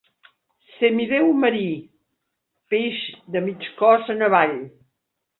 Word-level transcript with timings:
Semidéu 0.75 1.27
marí, 1.41 1.67
peix 2.73 3.01
de 3.35 3.43
mig 3.49 3.67
cos 3.83 4.09
en 4.15 4.25
avall. 4.29 4.57